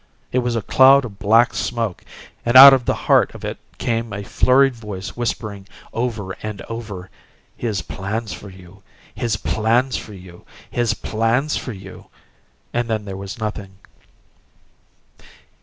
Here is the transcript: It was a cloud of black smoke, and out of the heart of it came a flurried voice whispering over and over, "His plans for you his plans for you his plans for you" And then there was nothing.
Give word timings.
It 0.31 0.39
was 0.39 0.55
a 0.55 0.63
cloud 0.63 1.05
of 1.05 1.19
black 1.19 1.53
smoke, 1.53 2.03
and 2.43 2.55
out 2.57 2.73
of 2.73 2.85
the 2.85 2.95
heart 3.05 3.35
of 3.35 3.45
it 3.45 3.59
came 3.77 4.11
a 4.11 4.23
flurried 4.23 4.73
voice 4.73 5.15
whispering 5.15 5.67
over 5.93 6.31
and 6.41 6.59
over, 6.63 7.11
"His 7.55 7.83
plans 7.83 8.33
for 8.33 8.49
you 8.49 8.81
his 9.13 9.35
plans 9.37 9.97
for 9.97 10.15
you 10.15 10.43
his 10.71 10.95
plans 10.95 11.55
for 11.55 11.71
you" 11.71 12.07
And 12.73 12.87
then 12.89 13.05
there 13.05 13.15
was 13.15 13.37
nothing. 13.37 13.77